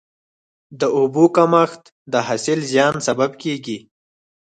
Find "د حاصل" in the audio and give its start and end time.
2.11-2.59